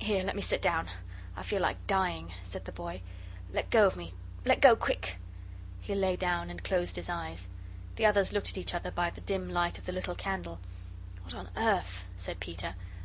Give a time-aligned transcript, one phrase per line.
[0.00, 0.88] "Here, let me sit down.
[1.36, 3.02] I feel like dying," said the boy.
[3.52, 4.12] "Let go of me
[4.44, 5.16] let go, quick"
[5.80, 7.48] He lay down and closed his eyes.
[7.94, 10.58] The others looked at each other by the dim light of the little candle.
[11.22, 12.74] "What on earth!" said Peter.